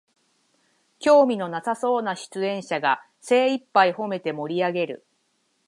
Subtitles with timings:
[0.97, 5.05] 興味のなさそうな出演者が精いっぱいほめて盛りあげる